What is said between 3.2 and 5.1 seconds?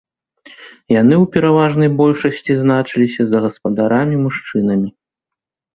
за гаспадарамі-мужчынамі.